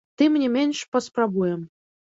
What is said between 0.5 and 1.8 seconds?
менш, паспрабуем.